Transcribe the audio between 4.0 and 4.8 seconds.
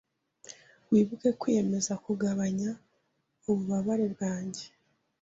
bwanjye